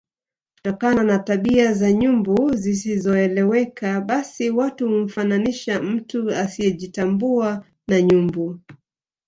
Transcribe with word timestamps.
Kutokana 0.55 1.03
na 1.03 1.19
tabia 1.19 1.73
za 1.73 1.91
nyumbu 1.91 2.55
zisizoeleweka 2.55 4.01
basi 4.01 4.49
watu 4.49 4.89
humfananisha 4.89 5.81
mtu 5.81 6.29
asiejitambua 6.35 7.65
na 7.87 8.01
nyumbu 8.01 8.59